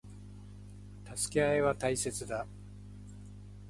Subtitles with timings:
[1.15, 2.47] 助け合いは大切だ。